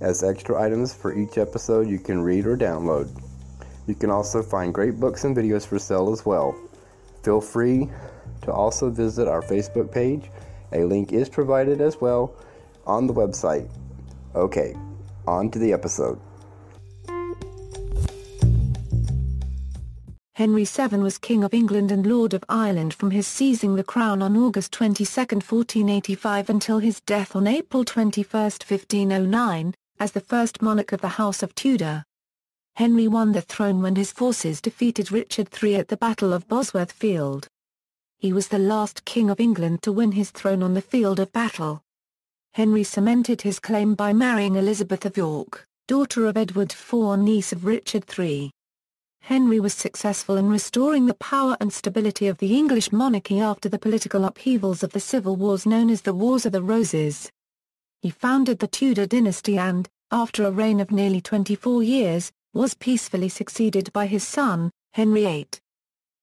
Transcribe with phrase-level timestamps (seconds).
[0.00, 3.08] as extra items for each episode you can read or download.
[3.86, 6.54] You can also find great books and videos for sale as well.
[7.22, 7.88] Feel free
[8.42, 10.30] to also visit our Facebook page.
[10.72, 12.34] A link is provided as well
[12.86, 13.68] on the website.
[14.34, 14.76] Okay,
[15.26, 16.20] on to the episode.
[20.38, 24.22] Henry VII was King of England and Lord of Ireland from his seizing the crown
[24.22, 30.92] on August 22, 1485 until his death on April 21, 1509, as the first monarch
[30.92, 32.04] of the House of Tudor.
[32.76, 36.92] Henry won the throne when his forces defeated Richard III at the Battle of Bosworth
[36.92, 37.48] Field.
[38.18, 41.32] He was the last King of England to win his throne on the field of
[41.32, 41.82] battle.
[42.52, 47.64] Henry cemented his claim by marrying Elizabeth of York, daughter of Edward IV niece of
[47.64, 48.50] Richard III.
[49.20, 53.78] Henry was successful in restoring the power and stability of the English monarchy after the
[53.78, 57.30] political upheavals of the civil wars known as the Wars of the Roses.
[58.00, 63.28] He founded the Tudor dynasty and, after a reign of nearly 24 years, was peacefully
[63.28, 65.48] succeeded by his son, Henry VIII.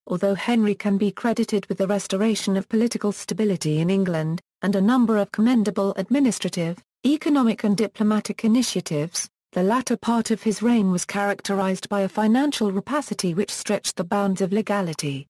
[0.07, 4.81] Although Henry can be credited with the restoration of political stability in England, and a
[4.81, 11.03] number of commendable administrative, economic and diplomatic initiatives, the latter part of his reign was
[11.03, 15.27] characterized by a financial rapacity which stretched the bounds of legality.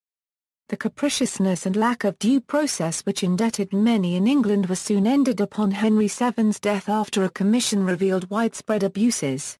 [0.67, 5.39] The capriciousness and lack of due process which indebted many in England was soon ended
[5.39, 9.59] upon Henry VII's death after a commission revealed widespread abuses.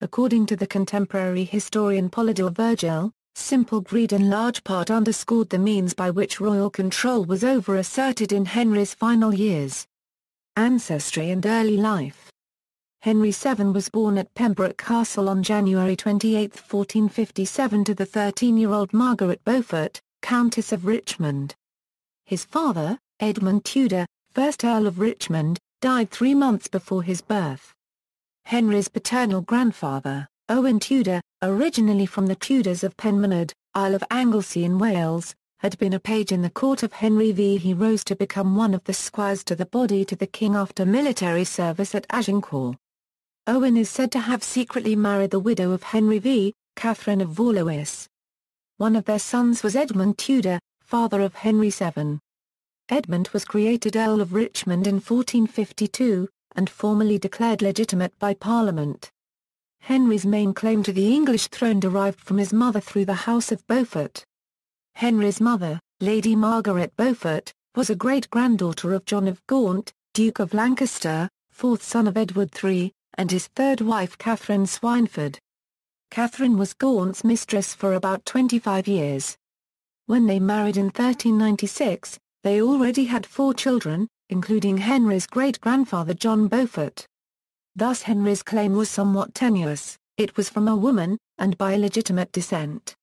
[0.00, 5.92] According to the contemporary historian Polydore Vergil, simple greed in large part underscored the means
[5.92, 9.86] by which royal control was over-asserted in Henry's final years.
[10.56, 12.30] Ancestry and early life
[13.02, 19.44] Henry VII was born at Pembroke Castle on January 28, 1457 to the 13-year-old Margaret
[19.44, 21.54] Beaufort, Countess of Richmond.
[22.24, 27.74] His father, Edmund Tudor, 1st Earl of Richmond, died three months before his birth.
[28.44, 34.78] Henry's paternal grandfather, Owen Tudor, originally from the Tudors of Penmynnydd, Isle of Anglesey in
[34.78, 37.56] Wales, had been a page in the court of Henry V.
[37.56, 40.86] He rose to become one of the squires to the body to the king after
[40.86, 42.76] military service at Agincourt.
[43.46, 48.06] Owen is said to have secretly married the widow of Henry V., Catherine of Valois.
[48.80, 52.18] One of their sons was Edmund Tudor, father of Henry VII.
[52.88, 56.26] Edmund was created Earl of Richmond in 1452,
[56.56, 59.10] and formally declared legitimate by Parliament.
[59.80, 63.66] Henry's main claim to the English throne derived from his mother through the House of
[63.66, 64.24] Beaufort.
[64.94, 71.28] Henry's mother, Lady Margaret Beaufort, was a great-granddaughter of John of Gaunt, Duke of Lancaster,
[71.50, 75.36] fourth son of Edward III, and his third wife Catherine Swynford.
[76.10, 79.36] Catherine was Gaunt's mistress for about 25 years.
[80.06, 87.06] When they married in 1396, they already had four children, including Henry's great-grandfather John Beaufort.
[87.76, 92.96] Thus Henry's claim was somewhat tenuous, it was from a woman, and by legitimate descent.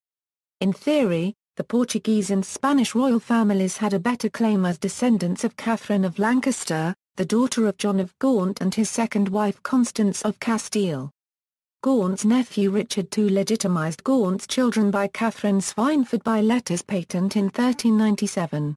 [0.60, 5.56] In theory, the Portuguese and Spanish royal families had a better claim as descendants of
[5.56, 10.42] Catherine of Lancaster, the daughter of John of Gaunt and his second wife Constance of
[10.42, 11.10] Castile.
[11.88, 18.76] Gaunt's nephew Richard II legitimized Gaunt's children by Catherine Swynford by letters patent in 1397.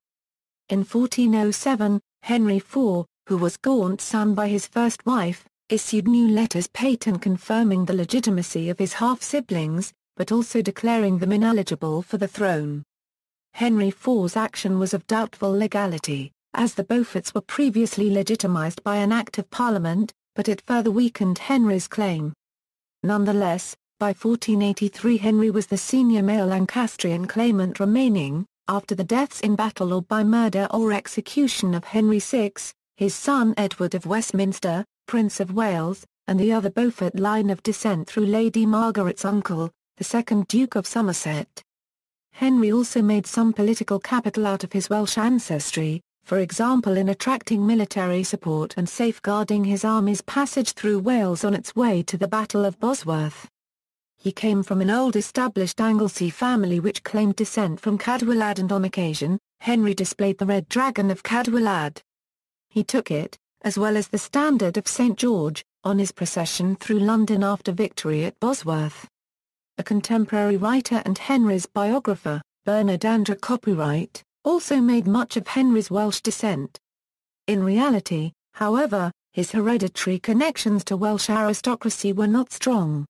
[0.68, 6.68] In 1407, Henry IV, who was Gaunt's son by his first wife, issued new letters
[6.68, 12.84] patent confirming the legitimacy of his half-siblings, but also declaring them ineligible for the throne.
[13.54, 19.10] Henry IV's action was of doubtful legality, as the Beauforts were previously legitimized by an
[19.10, 22.32] Act of Parliament, but it further weakened Henry's claim.
[23.02, 29.56] Nonetheless, by 1483 Henry was the senior male Lancastrian claimant remaining, after the deaths in
[29.56, 32.52] battle or by murder or execution of Henry VI,
[32.96, 38.06] his son Edward of Westminster, Prince of Wales, and the other Beaufort line of descent
[38.06, 41.62] through Lady Margaret's uncle, the second Duke of Somerset.
[42.32, 47.66] Henry also made some political capital out of his Welsh ancestry, for example in attracting
[47.66, 52.64] military support and safeguarding his army's passage through Wales on its way to the Battle
[52.64, 53.48] of Bosworth.
[54.16, 58.84] He came from an old established Anglesey family which claimed descent from Cadwallader and on
[58.84, 62.02] occasion, Henry displayed the Red Dragon of Cadwallader.
[62.68, 65.18] He took it, as well as the Standard of St.
[65.18, 69.08] George, on his procession through London after victory at Bosworth.
[69.78, 76.20] A contemporary writer and Henry's biographer, Bernard Andrew Copyright, also made much of Henry's Welsh
[76.20, 76.78] descent.
[77.46, 83.04] In reality, however, his hereditary connections to Welsh aristocracy were not strong.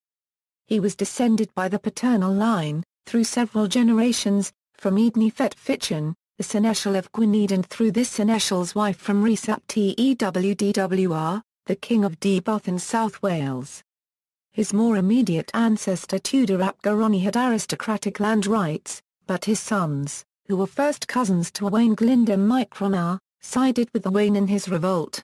[0.67, 6.97] He was descended by the paternal line, through several generations, from Ednyfed Fychan, the seneschal
[6.97, 12.67] of Gwynedd and through this seneschal's wife from Rhys ap Tewdwr, the King of Deheubarth
[12.67, 13.83] in South Wales.
[14.53, 20.57] His more immediate ancestor Tudor ap Goronwy had aristocratic land rights, but his sons, who
[20.57, 25.23] were first cousins to Owain Glyndwr mac Rhondda, sided with Owain in his revolt.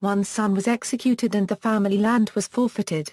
[0.00, 3.12] One son was executed and the family land was forfeited.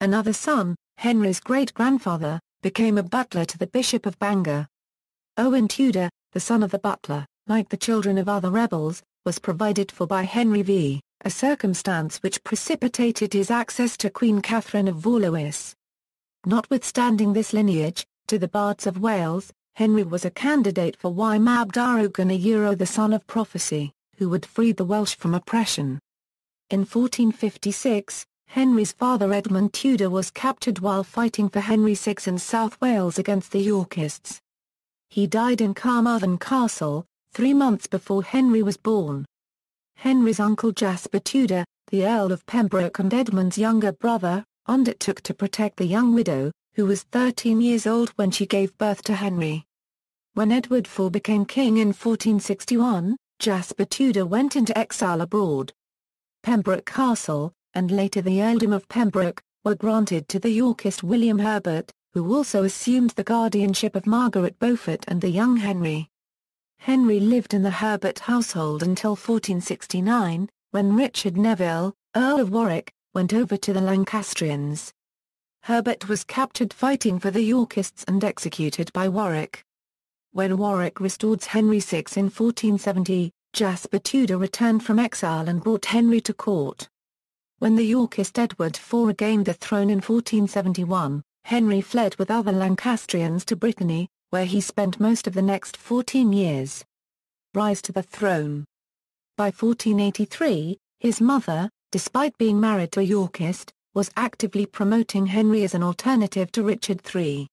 [0.00, 4.66] Another son, Henry's great-grandfather, became a butler to the Bishop of Bangor.
[5.36, 9.90] Owen Tudor, the son of the butler, like the children of other rebels, was provided
[9.90, 15.74] for by Henry V a circumstance which precipitated his access to Queen Catherine of Valois.
[16.44, 21.70] Notwithstanding this lineage, to the Bards of Wales, Henry was a candidate for Y Mab
[21.70, 26.00] Darogan a Euro the son of prophecy, who would free the Welsh from oppression.
[26.70, 32.80] In 1456, Henry's father Edmund Tudor was captured while fighting for Henry VI in South
[32.80, 34.40] Wales against the Yorkists.
[35.10, 39.26] He died in Carmarthen Castle, three months before Henry was born.
[39.96, 45.76] Henry's uncle Jasper Tudor, the Earl of Pembroke and Edmund's younger brother, undertook to protect
[45.76, 49.64] the young widow, who was 13 years old when she gave birth to Henry.
[50.34, 55.72] When Edward IV became king in 1461, Jasper Tudor went into exile abroad.
[56.42, 61.90] Pembroke Castle, and later the earldom of Pembroke, were granted to the Yorkist William Herbert,
[62.12, 66.10] who also assumed the guardianship of Margaret Beaufort and the young Henry.
[66.78, 73.32] Henry lived in the Herbert household until 1469, when Richard Neville, Earl of Warwick, went
[73.32, 74.92] over to the Lancastrians.
[75.66, 79.64] Herbert was captured fighting for the Yorkists and executed by Warwick.
[80.30, 86.20] When Warwick restored Henry VI in 1470, Jasper Tudor returned from exile and brought Henry
[86.20, 86.88] to court.
[87.58, 93.44] When the Yorkist Edward IV regained the throne in 1471, Henry fled with other Lancastrians
[93.46, 96.84] to Brittany, where he spent most of the next 14 years.
[97.54, 98.66] Rise to the throne
[99.36, 105.72] By 1483, his mother, despite being married to a Yorkist, was actively promoting Henry as
[105.74, 107.48] an alternative to Richard III.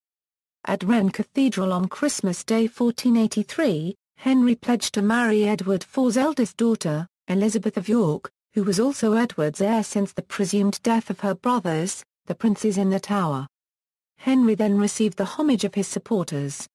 [0.65, 7.07] At Rennes Cathedral on Christmas Day 1483, Henry pledged to marry Edward IV's eldest daughter,
[7.29, 12.03] Elizabeth of York, who was also Edward's heir since the presumed death of her brothers,
[12.25, 13.47] the princes in the Tower.
[14.17, 16.67] Henry then received the homage of his supporters.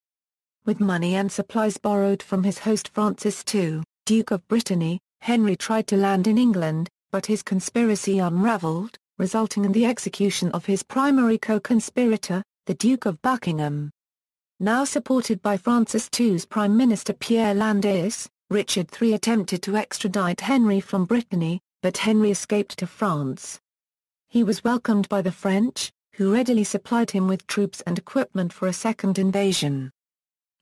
[0.65, 5.87] With money and supplies borrowed from his host Francis II, Duke of Brittany, Henry tried
[5.89, 11.37] to land in England, but his conspiracy unravelled, resulting in the execution of his primary
[11.37, 13.91] co-conspirator, the Duke of Buckingham.
[14.61, 20.81] Now supported by Francis II's Prime Minister Pierre Landais, Richard III attempted to extradite Henry
[20.81, 23.61] from Brittany, but Henry escaped to France.
[24.29, 28.67] He was welcomed by the French, who readily supplied him with troops and equipment for
[28.67, 29.91] a second invasion.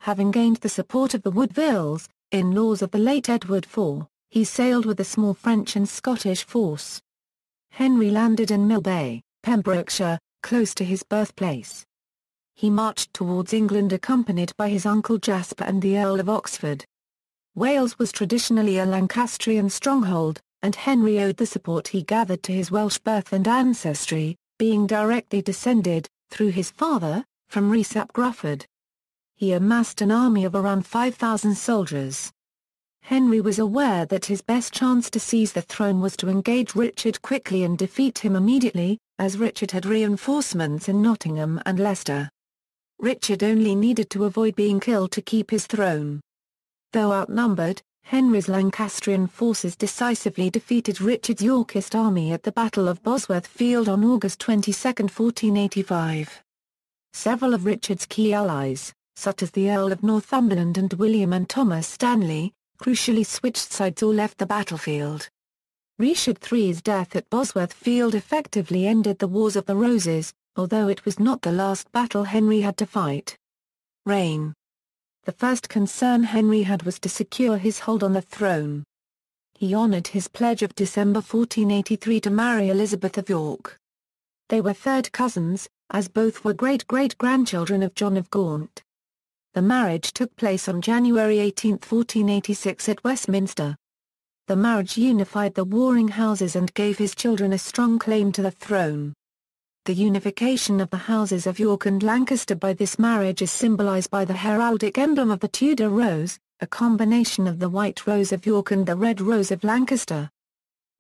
[0.01, 4.85] Having gained the support of the Woodvilles, in-laws of the late Edward IV, he sailed
[4.85, 7.01] with a small French and Scottish force.
[7.77, 11.85] Henry landed in Mill Bay, Pembrokeshire, close to his birthplace.
[12.55, 16.87] He marched towards England accompanied by his uncle Jasper and the Earl of Oxford.
[17.55, 22.71] Wales was traditionally a Lancastrian stronghold, and Henry owed the support he gathered to his
[22.71, 28.11] Welsh birth and ancestry, being directly descended, through his father, from Rhys ap.
[29.35, 32.33] He amassed an army of around 5,000 soldiers.
[33.07, 37.23] Henry was aware that his best chance to seize the throne was to engage Richard
[37.23, 42.29] quickly and defeat him immediately, as Richard had reinforcements in Nottingham and Leicester.
[42.99, 46.21] Richard only needed to avoid being killed to keep his throne.
[46.93, 53.47] Though outnumbered, Henry's Lancastrian forces decisively defeated Richard's Yorkist army at the Battle of Bosworth
[53.47, 56.43] Field on August 22, 1485.
[57.13, 61.87] Several of Richard's key allies, such as the Earl of Northumberland and William and Thomas
[61.87, 65.29] Stanley, crucially switched sides or left the battlefield.
[65.99, 71.05] Richard III's death at Bosworth Field effectively ended the Wars of the Roses, although it
[71.05, 73.37] was not the last battle Henry had to fight.
[74.05, 74.55] Reign
[75.25, 78.85] The first concern Henry had was to secure his hold on the throne.
[79.55, 83.79] He honoured his pledge of December 1483 to marry Elizabeth of York.
[84.49, 88.83] They were third cousins, as both were great-great-grandchildren of John of Gaunt.
[89.57, 93.75] The marriage took place on January 18, 1486 at Westminster.
[94.49, 98.51] The marriage unified the warring houses and gave his children a strong claim to the
[98.51, 99.15] throne.
[99.87, 104.27] The unification of the houses of York and Lancaster by this marriage is symbolized by
[104.27, 108.73] the heraldic emblem of the Tudor rose, a combination of the white rose of York
[108.73, 110.29] and the red rose of Lancaster.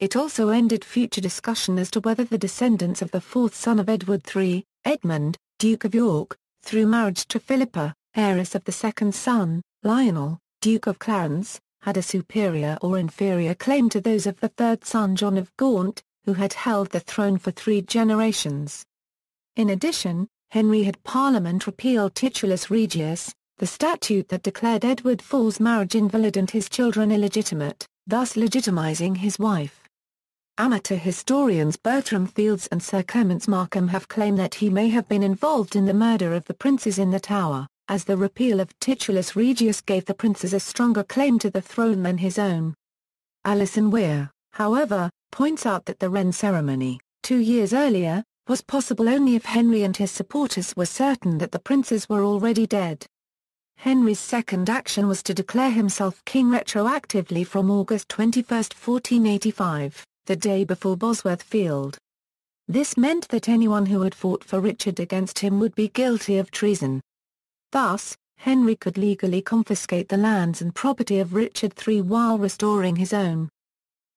[0.00, 3.90] It also ended future discussion as to whether the descendants of the fourth son of
[3.90, 9.60] Edward III, Edmund, Duke of York, through marriage to Philippa, heiress of the second son,
[9.82, 14.84] Lionel, Duke of Clarence, had a superior or inferior claim to those of the third
[14.84, 18.84] son John of Gaunt, who had held the throne for three generations.
[19.56, 25.94] In addition, Henry had Parliament repeal Titulus Regius, the statute that declared Edward IV's marriage
[25.94, 29.82] invalid and his children illegitimate, thus legitimizing his wife.
[30.58, 35.22] Amateur historians Bertram Fields and Sir Clements Markham have claimed that he may have been
[35.22, 39.36] involved in the murder of the princes in the Tower as the repeal of Titulus
[39.36, 42.74] Regius gave the princes a stronger claim to the throne than his own.
[43.44, 49.34] Alison Weir, however, points out that the Rennes ceremony, two years earlier, was possible only
[49.34, 53.06] if Henry and his supporters were certain that the princes were already dead.
[53.76, 60.64] Henry's second action was to declare himself king retroactively from August 21, 1485, the day
[60.64, 61.98] before Bosworth Field.
[62.68, 66.50] This meant that anyone who had fought for Richard against him would be guilty of
[66.50, 67.00] treason.
[67.76, 73.12] Thus, Henry could legally confiscate the lands and property of Richard III while restoring his
[73.12, 73.50] own.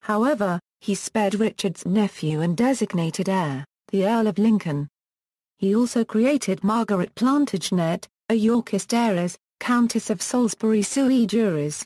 [0.02, 4.88] However, he spared Richard's nephew and designated heir, the Earl of Lincoln.
[5.58, 11.86] He also created Margaret Plantagenet, a Yorkist heiress, Countess of Salisbury sui juris.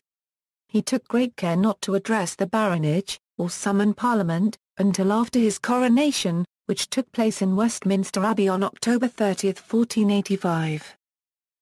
[0.67, 5.57] He took great care not to address the baronage, or summon Parliament, until after his
[5.57, 10.95] coronation, which took place in Westminster Abbey on October 30, 1485.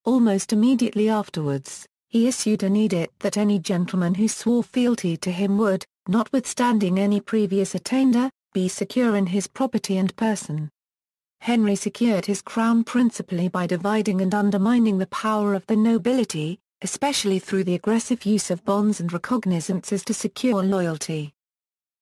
[0.04, 5.58] Almost immediately afterwards, he issued an edict that any gentleman who swore fealty to him
[5.60, 10.70] would, notwithstanding any previous attainder, be secure in his property and person.
[11.40, 17.38] Henry secured his crown principally by dividing and undermining the power of the nobility, especially
[17.38, 21.32] through the aggressive use of bonds and recognizances to secure loyalty.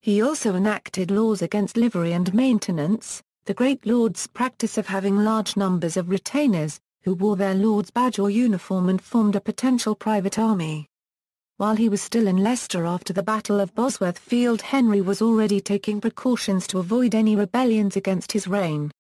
[0.01, 5.57] He also enacted laws against livery and maintenance, the great lord's practice of having large
[5.57, 10.37] numbers of retainers, who wore their lord's badge or uniform and formed a potential private
[10.37, 10.87] army.
[11.57, 15.59] While he was still in Leicester after the Battle of Bosworth Field Henry was already
[15.59, 18.91] taking precautions to avoid any rebellions against his reign.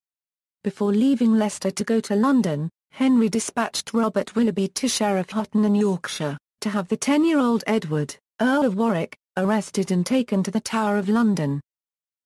[0.63, 5.73] Before leaving Leicester to go to London, Henry dispatched Robert Willoughby to Sheriff Hutton in
[5.73, 10.97] Yorkshire, to have the ten-year-old Edward, Earl of Warwick, arrested and taken to the Tower
[10.97, 11.61] of London.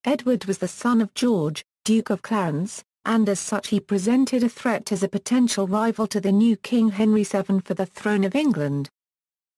[0.04, 4.50] Edward was the son of George, Duke of Clarence, and as such he presented a
[4.50, 8.36] threat as a potential rival to the new King Henry VII for the throne of
[8.36, 8.90] England.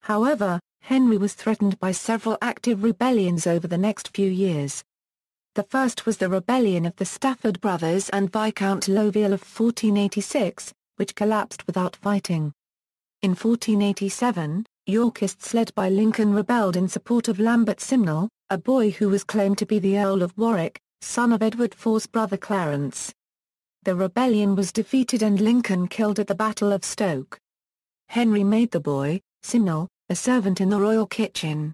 [0.02, 4.84] However, Henry was threatened by several active rebellions over the next few years.
[5.54, 11.14] The first was the rebellion of the Stafford brothers and Viscount Lochiel of 1486, which
[11.14, 12.52] collapsed without fighting.
[13.22, 19.08] In 1487, Yorkists led by Lincoln rebelled in support of Lambert Simnel, a boy who
[19.08, 23.12] was claimed to be the Earl of Warwick, son of Edward IV's brother Clarence.
[23.86, 27.38] The rebellion was defeated and Lincoln killed at the Battle of Stoke.
[28.08, 31.72] Henry made the boy, Simnel, a servant in the royal kitchen.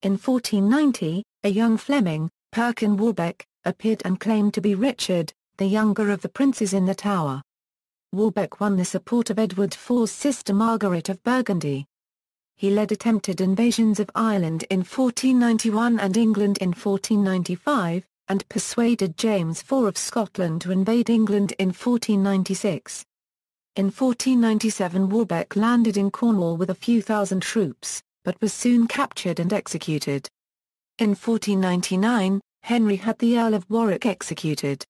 [0.00, 6.10] In 1490, a young Fleming, Perkin Warbeck, appeared and claimed to be Richard, the younger
[6.10, 7.42] of the princes in the Tower.
[8.14, 11.84] Warbeck won the support of Edward IV's sister Margaret of Burgundy.
[12.56, 19.60] He led attempted invasions of Ireland in 1491 and England in 1495, and persuaded James
[19.60, 23.04] IV of Scotland to invade England in 1496.
[23.76, 29.40] In 1497 Warbeck landed in Cornwall with a few thousand troops, but was soon captured
[29.40, 30.28] and executed.
[30.98, 34.84] In 1499, Henry had the Earl of Warwick executed.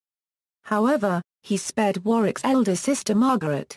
[0.65, 3.77] However, he spared Warwick's elder sister Margaret.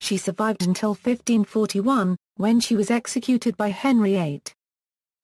[0.00, 4.42] She survived until 1541, when she was executed by Henry VIII.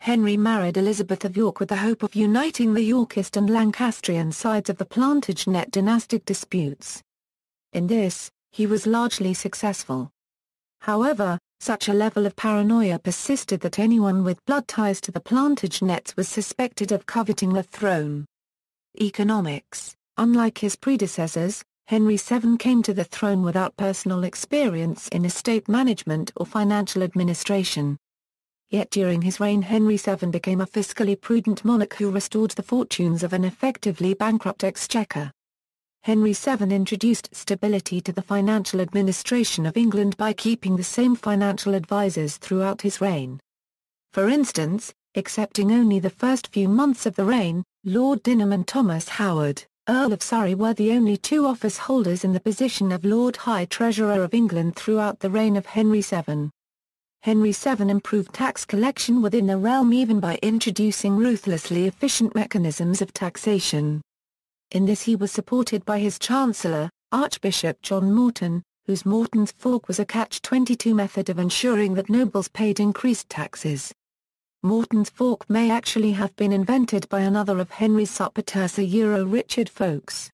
[0.03, 4.69] Henry married Elizabeth of York with the hope of uniting the Yorkist and Lancastrian sides
[4.69, 7.01] of the Plantagenet dynastic disputes.
[7.73, 10.11] In this, he was largely successful.
[10.81, 16.17] However, such a level of paranoia persisted that anyone with blood ties to the Plantagenets
[16.17, 18.27] was suspected of coveting the throne.
[19.01, 25.69] Economics Unlike his predecessors, Henry VII came to the throne without personal experience in estate
[25.69, 27.99] management or financial administration.
[28.73, 33.23] Yet during his reign Henry VII became a fiscally prudent monarch who restored the fortunes
[33.23, 35.31] of an effectively bankrupt exchequer.
[36.05, 41.75] Henry VII introduced stability to the financial administration of England by keeping the same financial
[41.75, 43.39] advisers throughout his reign.
[44.15, 49.07] For instance, excepting only the first few months of the reign, Lord Dinham and Thomas
[49.07, 53.37] Howard, Earl of Surrey were the only two office holders in the position of Lord
[53.37, 56.49] High Treasurer of England throughout the reign of Henry VII.
[57.23, 63.13] Henry VII improved tax collection within the realm even by introducing ruthlessly efficient mechanisms of
[63.13, 64.03] taxation.
[64.73, 70.01] In this he was supported by his Chancellor, Archbishop John Morton, whose Morton's fork was
[70.01, 73.93] a catch-22 method of ensuring that nobles paid increased taxes.
[74.65, 80.29] Morton's fork may actually have been invented by another of Henry's suppleteurs Euro Richard Fox.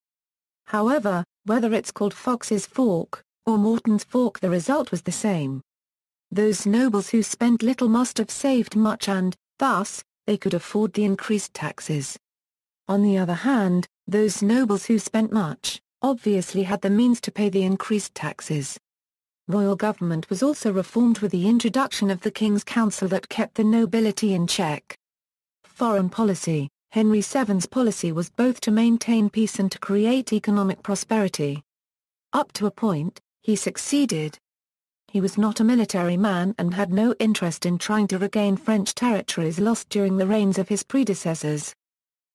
[0.65, 5.61] However, whether it's called Fox's fork, or Morton's fork the result was the same.
[6.31, 11.05] Those nobles who spent little must have saved much and, thus, they could afford the
[11.05, 12.19] increased taxes.
[12.87, 17.49] On the other hand, those nobles who spent much, obviously had the means to pay
[17.49, 18.79] the increased taxes.
[19.49, 23.65] Royal government was also reformed with the introduction of the King's Council that kept the
[23.65, 24.97] nobility in check.
[25.65, 31.63] Foreign policy Henry VII's policy was both to maintain peace and to create economic prosperity.
[32.33, 34.39] Up to a point, he succeeded.
[35.11, 38.95] He was not a military man and had no interest in trying to regain French
[38.95, 41.75] territories lost during the reigns of his predecessors.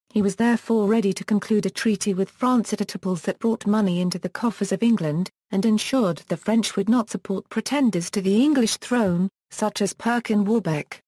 [0.09, 4.01] He was therefore ready to conclude a treaty with France at Etaples that brought money
[4.01, 8.43] into the coffers of England, and ensured the French would not support pretenders to the
[8.43, 10.99] English throne, such as Perkin Warbeck.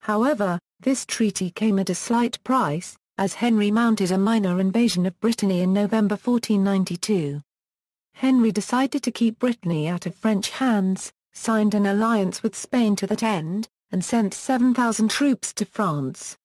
[0.00, 5.20] However, this treaty came at a slight price, as Henry mounted a minor invasion of
[5.20, 7.42] Brittany in November 1492.
[8.14, 13.06] Henry decided to keep Brittany out of French hands, signed an alliance with Spain to
[13.08, 16.36] that end, and sent 7,000 troops to France.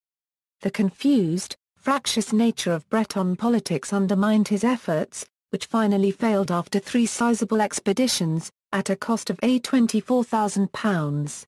[0.61, 7.05] The confused, fractious nature of Breton politics undermined his efforts, which finally failed after three
[7.05, 11.45] sizable expeditions, at a cost of a £24,000.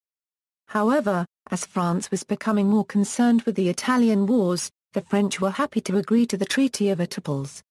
[0.67, 5.81] However, as France was becoming more concerned with the Italian wars, the French were happy
[5.81, 7.61] to agree to the Treaty of Etaples.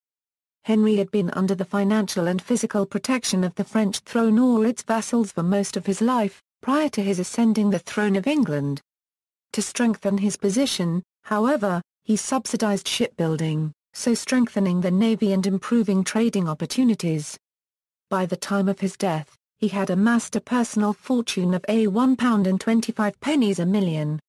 [0.63, 4.83] Henry had been under the financial and physical protection of the French throne or its
[4.83, 8.81] vassals for most of his life, prior to his ascending the throne of England.
[9.53, 16.47] To strengthen his position, however, he subsidized shipbuilding, so strengthening the navy and improving trading
[16.47, 17.37] opportunities.
[18.09, 22.47] By the time of his death, he had amassed a personal fortune of a £1
[22.47, 24.19] and 25 pennies a million.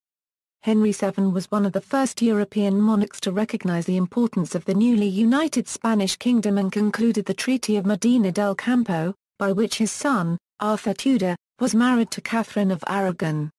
[0.63, 4.75] Henry VII was one of the first European monarchs to recognize the importance of the
[4.75, 9.91] newly united Spanish kingdom and concluded the Treaty of Medina del Campo, by which his
[9.91, 13.51] son, Arthur Tudor, was married to Catherine of Aragon.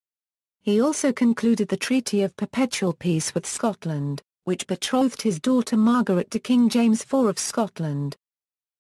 [0.62, 6.32] He also concluded the Treaty of Perpetual Peace with Scotland, which betrothed his daughter Margaret
[6.32, 8.16] to King James IV of Scotland.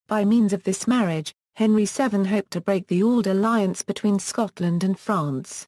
[0.07, 4.81] By means of this marriage, Henry VII hoped to break the old alliance between Scotland
[4.81, 5.67] and France.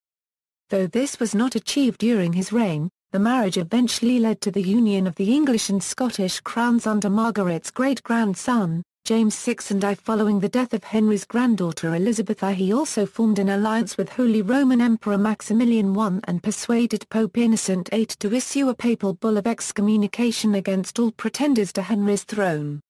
[0.69, 5.06] Though this was not achieved during his reign, the marriage eventually led to the union
[5.06, 10.49] of the English and Scottish crowns under Margaret's great-grandson, James VI and I following the
[10.49, 15.19] death of Henry's granddaughter Elizabeth I he also formed an alliance with Holy Roman Emperor
[15.19, 20.97] Maximilian I and persuaded Pope Innocent VIII to issue a papal bull of excommunication against
[20.97, 22.82] all pretenders to Henry's throne.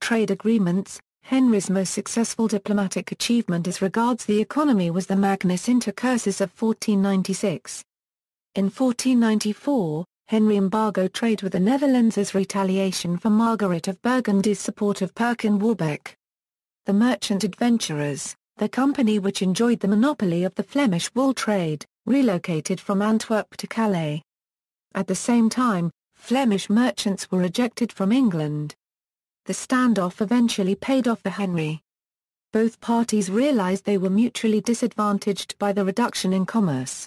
[0.00, 6.42] Trade agreements Henry's most successful diplomatic achievement as regards the economy was the Magnus Intercursus
[6.42, 7.82] of 1496.
[8.56, 15.00] In 1494, Henry embargoed trade with the Netherlands as retaliation for Margaret of Burgundy's support
[15.00, 16.14] of Perkin Warbeck.
[16.84, 22.78] The Merchant Adventurers, the company which enjoyed the monopoly of the Flemish wool trade, relocated
[22.78, 24.20] from Antwerp to Calais.
[24.94, 28.74] At the same time, Flemish merchants were ejected from England.
[29.46, 31.82] The standoff eventually paid off for Henry.
[32.50, 37.06] Both parties realized they were mutually disadvantaged by the reduction in commerce.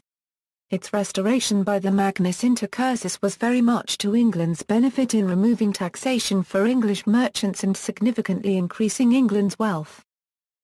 [0.70, 6.44] Its restoration by the Magnus Intercursus was very much to England's benefit in removing taxation
[6.44, 10.04] for English merchants and significantly increasing England's wealth.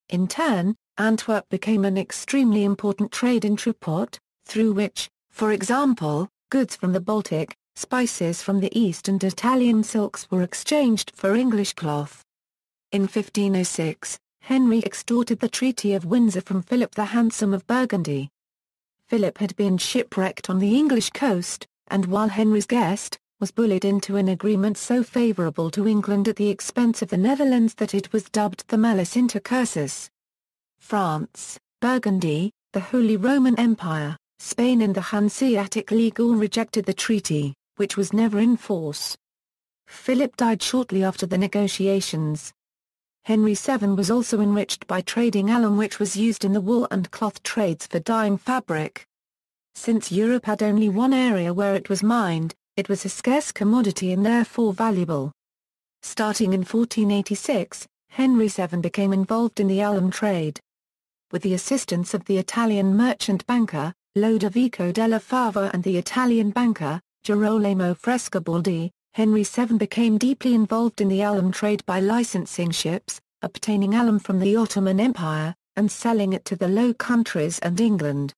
[0.10, 6.94] In turn, Antwerp became an extremely important trade entrepot, through which, for example, goods from
[6.94, 7.56] the Baltic,
[7.94, 12.24] spices from the East and Italian silks were exchanged for English cloth.
[12.92, 18.30] In 1506, Henry extorted the Treaty of Windsor from Philip the Handsome of Burgundy.
[19.08, 24.16] Philip had been shipwrecked on the English coast, and while Henry's guest, was bullied into
[24.16, 28.24] an agreement so favourable to England at the expense of the Netherlands that it was
[28.30, 30.10] dubbed the Malus Intercursus.
[30.80, 37.54] France, Burgundy, the Holy Roman Empire, Spain and the Hanseatic League all rejected the treaty,
[37.76, 39.18] which was never in force.
[39.88, 42.54] Philip died shortly after the negotiations.
[43.26, 47.10] Henry VII was also enriched by trading alum which was used in the wool and
[47.12, 49.06] cloth trades for dyeing fabric.
[49.76, 54.12] Since Europe had only one area where it was mined, it was a scarce commodity
[54.12, 55.32] and therefore valuable.
[56.02, 60.60] Starting in 1486, Henry VII became involved in the alum trade.
[61.32, 67.02] With the assistance of the Italian merchant banker, Lodovico della Fava and the Italian banker,
[67.24, 73.94] Girolamo Frescobaldi, Henry VII became deeply involved in the alum trade by licensing ships, obtaining
[73.94, 78.34] alum from the Ottoman Empire, and selling it to the Low Countries and England.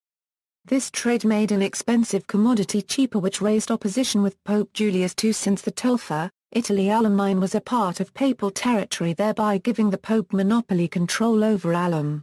[0.66, 5.64] This trade made an expensive commodity cheaper which raised opposition with Pope Julius II since
[5.64, 10.32] the Tolfa, Italy alum mine was a part of papal territory thereby giving the Pope
[10.32, 12.22] monopoly control over alum.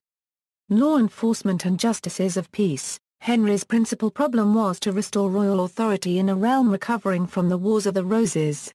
[0.71, 6.29] Law enforcement and justices of peace Henry's principal problem was to restore royal authority in
[6.29, 8.75] a realm recovering from the Wars of the Roses.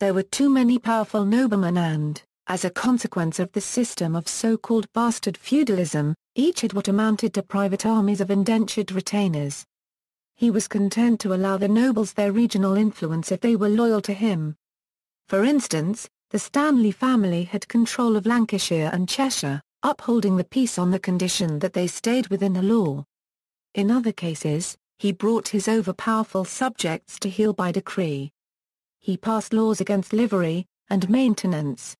[0.00, 4.92] There were too many powerful noblemen and, as a consequence of the system of so-called
[4.94, 9.64] bastard feudalism, each had what amounted to private armies of indentured retainers.
[10.34, 14.12] He was content to allow the nobles their regional influence if they were loyal to
[14.12, 14.56] him.
[15.28, 20.90] For instance, the Stanley family had control of Lancashire and Cheshire, upholding the peace on
[20.90, 23.04] the condition that they stayed within the law.
[23.78, 28.32] In other cases, he brought his overpowerful subjects to heel by decree.
[28.98, 31.94] He passed laws against livery, and maintenance.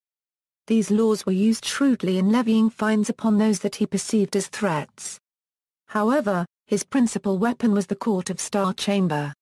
[0.67, 5.21] These laws were used shrewdly in levying fines upon those that he perceived as threats.
[5.87, 9.33] However, his principal weapon was the Court of Star Chamber.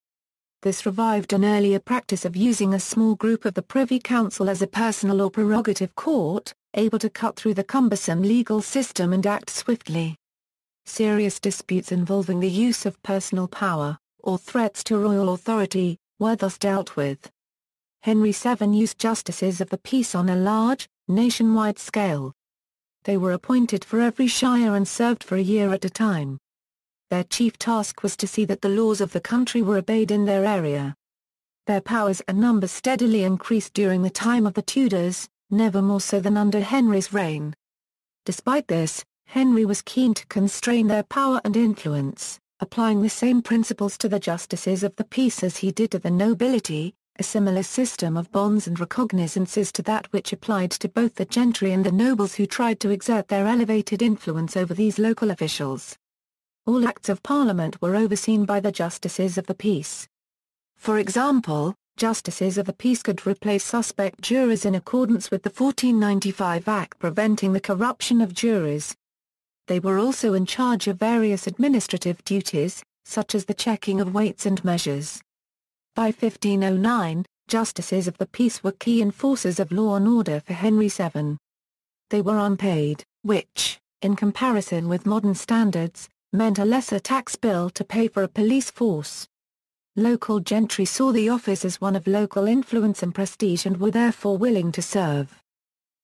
[0.62, 4.62] This revived an earlier practice of using a small group of the Privy Council as
[4.62, 9.50] a personal or prerogative court, able to cut through the cumbersome legal system and act
[9.50, 10.16] swiftly.
[10.88, 16.58] Serious disputes involving the use of personal power, or threats to royal authority, were thus
[16.58, 17.30] dealt with.
[18.04, 22.34] Henry VII used justices of the peace on a large, nationwide scale.
[23.04, 26.40] They were appointed for every shire and served for a year at a time.
[27.10, 30.24] Their chief task was to see that the laws of the country were obeyed in
[30.24, 30.96] their area.
[31.68, 36.22] Their powers and numbers steadily increased during the time of the Tudors, never more so
[36.22, 37.54] than under Henry's reign.
[38.26, 43.98] Despite this, Henry was keen to constrain their power and influence, applying the same principles
[43.98, 48.16] to the justices of the peace as he did to the nobility, a similar system
[48.18, 52.36] of bonds and recognizances to that which applied to both the gentry and the nobles
[52.36, 55.98] who tried to exert their elevated influence over these local officials.
[56.66, 60.08] All acts of parliament were overseen by the justices of the peace.
[60.78, 66.68] For example, justices of the peace could replace suspect jurors in accordance with the 1495
[66.68, 68.96] Act preventing the corruption of juries,
[69.68, 74.46] they were also in charge of various administrative duties, such as the checking of weights
[74.46, 75.22] and measures.
[75.96, 80.90] By 1509, justices of the peace were key enforcers of law and order for Henry
[80.90, 81.38] VII.
[82.10, 87.84] They were unpaid, which, in comparison with modern standards, meant a lesser tax bill to
[87.84, 89.28] pay for a police force.
[89.96, 94.38] Local gentry saw the office as one of local influence and prestige and were therefore
[94.38, 95.42] willing to serve.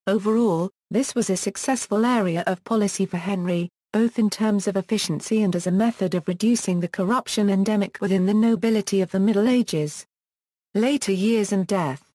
[0.08, 5.42] Overall, this was a successful area of policy for Henry, both in terms of efficiency
[5.42, 9.48] and as a method of reducing the corruption endemic within the nobility of the Middle
[9.48, 10.06] Ages.
[10.76, 12.12] Later years and death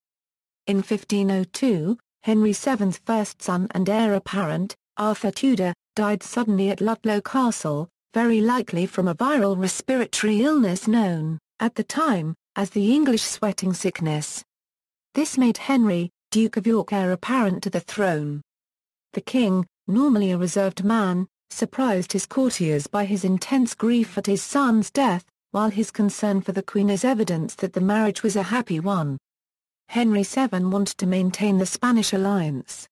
[0.69, 7.21] In 1502, Henry VII's first son and heir apparent, Arthur Tudor, died suddenly at Ludlow
[7.21, 13.23] Castle, very likely from a viral respiratory illness known, at the time, as the English
[13.23, 14.45] sweating sickness.
[15.17, 18.41] This made Henry, Duke of York heir apparent to the throne.
[19.19, 24.43] The king, normally a reserved man, surprised his courtiers by his intense grief at his
[24.43, 28.45] son's death, while his concern for the queen is evidence that the marriage was a
[28.45, 29.19] happy one.
[29.89, 32.87] Henry VII wanted to maintain the Spanish alliance.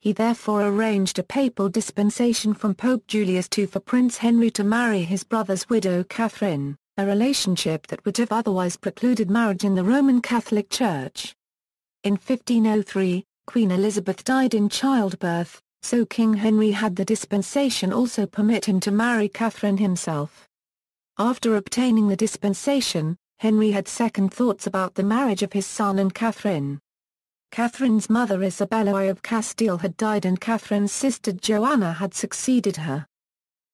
[0.00, 5.02] He therefore arranged a papal dispensation from Pope Julius II for Prince Henry to marry
[5.02, 10.22] his brother's widow Catherine, a relationship that would have otherwise precluded marriage in the Roman
[10.22, 11.34] Catholic Church.
[12.02, 18.66] In 1503, Queen Elizabeth died in childbirth, so King Henry had the dispensation also permit
[18.66, 20.48] him to marry Catherine himself.
[21.18, 26.14] After obtaining the dispensation, Henry had second thoughts about the marriage of his son and
[26.14, 26.78] Catherine.
[27.50, 33.04] Catherine's mother Isabella I of Castile had died and Catherine's sister Joanna had succeeded her.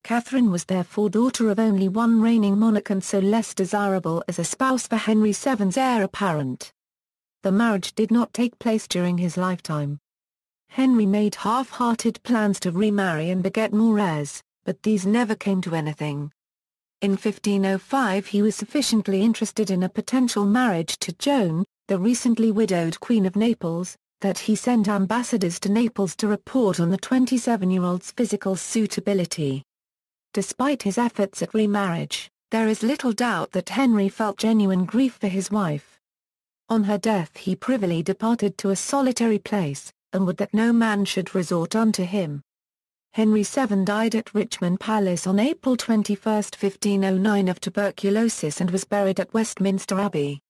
[0.05, 4.45] Catherine was therefore daughter of only one reigning monarch and so less desirable as a
[4.45, 6.73] spouse for Henry VII's heir apparent.
[7.47, 10.01] The marriage did not take place during his lifetime.
[10.69, 15.77] Henry made half-hearted plans to remarry and beget more heirs, but these never came to
[15.77, 16.33] anything.
[17.03, 22.99] In 1505 he was sufficiently interested in a potential marriage to Joan, the recently widowed
[22.99, 28.57] Queen of Naples, that he sent ambassadors to Naples to report on the 27-year-old's physical
[28.57, 29.63] suitability.
[30.35, 35.29] Despite his efforts at remarriage, there is little doubt that Henry felt genuine grief for
[35.29, 35.96] his wife.
[36.69, 41.05] On her death he privily departed to a solitary place, and would that no man
[41.05, 42.43] should resort unto him.
[43.13, 49.21] Henry VII died at Richmond Palace on April 21, 1509 of tuberculosis and was buried
[49.21, 50.41] at Westminster Abbey.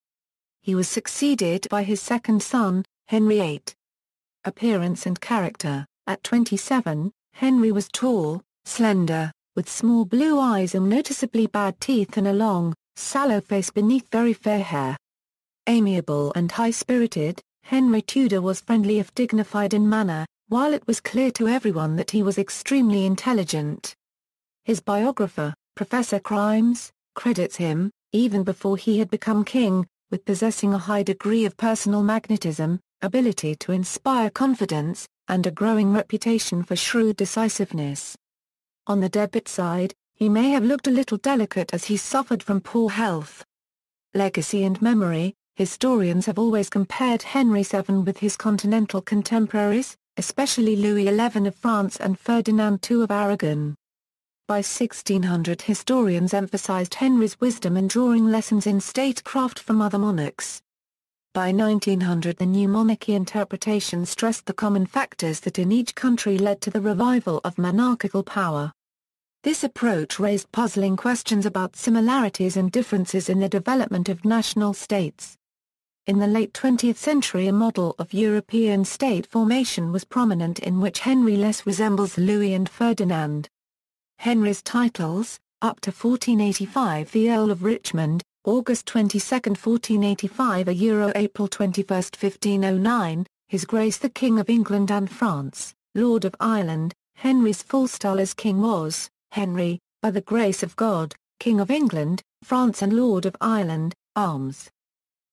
[0.61, 3.61] He was succeeded by his second son, Henry VIII.
[4.43, 11.47] Appearance and character At 27, Henry was tall, slender, with small blue eyes and noticeably
[11.47, 14.97] bad teeth and a long, sallow face beneath very fair hair.
[15.69, 21.29] Amiable and high-spirited, Henry Tudor was friendly if dignified in manner, while it was clear
[21.31, 23.93] to everyone that he was extremely intelligent.
[24.63, 30.77] His biographer, Professor Chrimes, credits him, even before he had become king, with possessing a
[30.77, 37.17] high degree of personal magnetism, ability to inspire confidence, and a growing reputation for shrewd
[37.17, 38.15] decisiveness.
[38.87, 42.61] On the debit side, he may have looked a little delicate as he suffered from
[42.61, 43.43] poor health.
[44.13, 51.05] Legacy and memory Historians have always compared Henry VII with his continental contemporaries, especially Louis
[51.05, 53.73] XI of France and Ferdinand II of Aragon.
[54.47, 60.61] By 1600 historians emphasized Henry's wisdom in drawing lessons in statecraft from other monarchs.
[61.33, 66.61] By 1900 the new monarchy interpretation stressed the common factors that in each country led
[66.61, 68.71] to the revival of monarchical power.
[69.41, 75.35] This approach raised puzzling questions about similarities and differences in the development of national states.
[76.07, 80.99] In the late 20th century a model of European state formation was prominent in which
[80.99, 83.49] Henry less resembles Louis and Ferdinand.
[84.17, 91.49] Henry's titles, up to 1485 the Earl of Richmond, August 22, 1485 a Euro April
[91.49, 97.89] 21, 1509, His Grace the King of England and France, Lord of Ireland, Henry's full
[97.89, 102.93] style as king was, Henry, by the grace of God, King of England, France and
[102.93, 104.69] Lord of Ireland, arms.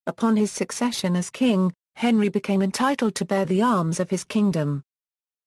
[0.06, 4.82] Upon his succession as king, Henry became entitled to bear the arms of his kingdom.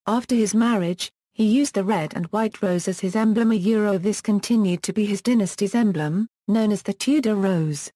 [0.07, 3.99] After his marriage, he used the red and white rose as his emblem a euro
[3.99, 7.91] this continued to be his dynasty's emblem, known as the Tudor rose.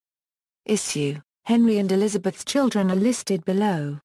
[0.66, 4.00] Issue, Henry and Elizabeth's children are listed below.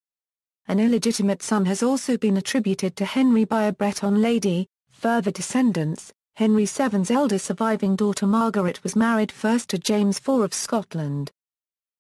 [0.68, 6.12] An illegitimate son has also been attributed to Henry by a Breton lady, further descendants,
[6.36, 11.30] Henry VII's elder surviving daughter Margaret was married first to James IV of Scotland.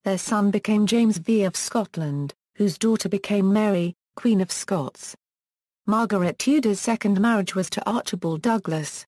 [0.06, 5.16] Their son became James V of Scotland, whose daughter became Mary, Queen of Scots.
[5.84, 9.04] Margaret Tudor's second marriage was to Archibald Douglas.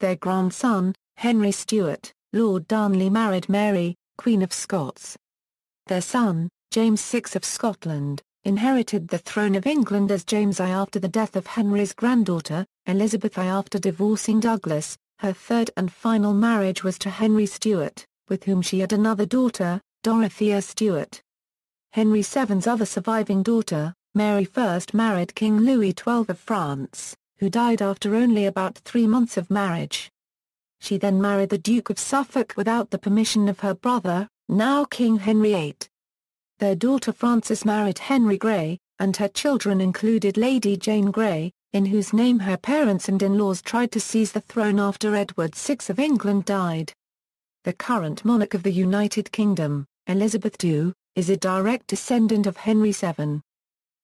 [0.00, 5.16] Their grandson, Henry Stuart, Lord Darnley married Mary, Queen of Scots.
[5.86, 10.98] Their son, James VI of Scotland, inherited the throne of England as James I after
[10.98, 14.94] the death of Henry's granddaughter, Elizabeth I after divorcing Douglas.
[15.20, 19.80] Her third and final marriage was to Henry Stuart, with whom she had another daughter,
[20.02, 21.20] Dorothea Stuart.
[21.90, 27.82] Henry VII's other surviving daughter, Mary first married King Louis XII of France, who died
[27.82, 30.10] after only about three months of marriage.
[30.80, 35.16] She then married the Duke of Suffolk without the permission of her brother, now King
[35.18, 35.76] Henry VIII.
[36.58, 42.12] Their daughter Frances married Henry Grey, and her children included Lady Jane Grey, in whose
[42.12, 46.44] name her parents and in-laws tried to seize the throne after Edward VI of England
[46.44, 46.92] died.
[47.68, 52.92] The current monarch of the United Kingdom, Elizabeth II, is a direct descendant of Henry
[52.92, 53.42] VII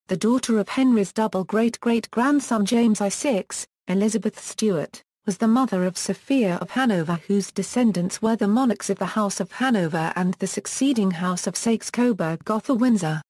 [0.09, 3.09] the daughter of Henry's double great-great-grandson James I.
[3.09, 3.47] VI,
[3.89, 8.99] Elizabeth Stuart, was the mother of Sophia of Hanover whose descendants were the monarchs of
[8.99, 13.23] the House of Hanover and the succeeding House of Saxe-Coburg-Gotha-Windsor.